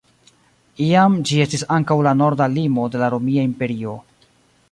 [0.85, 3.97] Iam ĝi estis ankaŭ la norda limo de la Romia Imperio.